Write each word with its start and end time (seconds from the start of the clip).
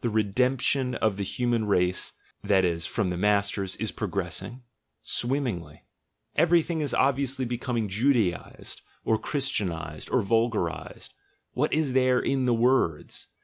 The 0.00 0.10
'redemption' 0.10 0.94
of 0.94 1.16
the 1.16 1.24
human 1.24 1.64
race 1.64 2.12
(that 2.44 2.64
is, 2.64 2.86
from 2.86 3.10
the 3.10 3.16
masters) 3.16 3.74
is 3.78 3.90
progressing; 3.90 4.62
swimmingly; 5.00 5.82
everything 6.36 6.80
is 6.80 6.94
obviously 6.94 7.44
becoming 7.44 7.88
Judaised, 7.88 8.82
or 9.04 9.18
Christianised, 9.18 10.08
or 10.12 10.22
vulgarised 10.22 11.14
(what 11.54 11.72
is 11.72 11.94
there 11.94 12.20
in 12.20 12.44
the 12.44 12.54
words?). 12.54 13.26